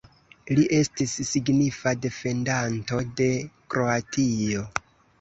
Li 0.59 0.63
estis 0.77 1.13
signifa 1.33 1.95
defendanto 2.07 3.01
de 3.23 3.31
Kroatio. 3.75 4.69